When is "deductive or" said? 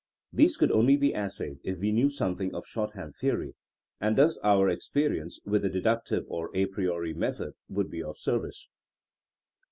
5.69-6.49